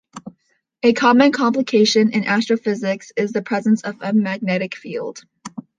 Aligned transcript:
A 0.81 0.93
common 0.93 1.31
complication 1.31 2.11
in 2.13 2.23
astrophysics 2.25 3.11
is 3.15 3.33
the 3.33 3.43
presence 3.43 3.83
of 3.83 3.97
a 4.01 4.13
magnetic 4.13 4.73
field. 4.75 5.21